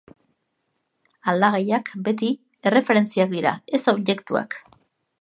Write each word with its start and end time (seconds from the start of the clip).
Aldagaiak 1.33 1.93
beti 2.09 2.31
erreferentziak 2.71 3.33
dira, 3.39 3.55
ez 3.81 3.85
objektuak. 3.99 4.63